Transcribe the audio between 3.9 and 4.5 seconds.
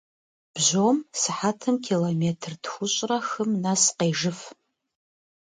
къежыф.